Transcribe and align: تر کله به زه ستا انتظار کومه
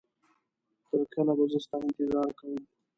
تر 0.87 1.01
کله 1.13 1.31
به 1.37 1.43
زه 1.51 1.57
ستا 1.65 1.77
انتظار 1.85 2.29
کومه 2.37 2.61